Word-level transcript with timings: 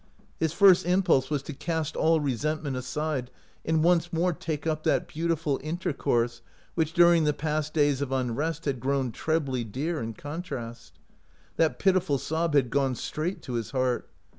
His 0.39 0.51
first 0.51 0.83
impulse 0.83 1.29
was 1.29 1.43
to 1.43 1.53
cast 1.53 1.95
all 1.95 2.19
resentment 2.19 2.75
aside 2.75 3.29
and 3.63 3.83
once 3.83 4.11
more 4.11 4.33
take 4.33 4.65
up 4.65 4.81
that 4.81 5.07
beautiful 5.07 5.59
intercourse 5.61 6.41
which 6.73 6.93
during 6.93 7.23
the 7.23 7.33
past 7.33 7.71
days 7.75 8.01
of 8.01 8.11
unrest 8.11 8.65
had 8.65 8.79
grown 8.79 9.11
trebly 9.11 9.63
dear 9.63 10.01
in 10.01 10.15
contrast. 10.15 10.93
That 11.57 11.77
pitiful 11.77 12.17
sob 12.17 12.55
had 12.55 12.71
gone 12.71 12.95
straight 12.95 13.43
to 13.43 13.53
his 13.53 13.69
heart. 13.69 14.09